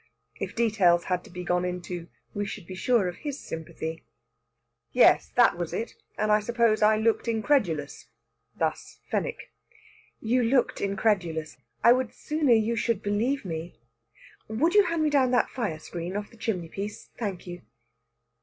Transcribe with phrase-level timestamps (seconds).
[0.39, 4.03] If details had to be gone into, we should be sure of his sympathy.
[4.93, 5.93] "Yes, that was it.
[6.17, 8.07] And I suppose I looked incredulous."
[8.55, 9.51] Thus Fenwick.
[10.19, 11.57] "You looked incredulous.
[11.83, 13.75] I would sooner you should believe me.
[14.47, 17.09] Would you hand me down that fire screen off the chimney piece?
[17.19, 17.61] Thank you."